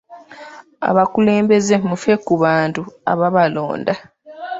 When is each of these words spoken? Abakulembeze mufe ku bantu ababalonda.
Abakulembeze 0.89 1.73
mufe 1.87 2.13
ku 2.25 2.33
bantu 2.43 2.81
ababalonda. 3.11 3.93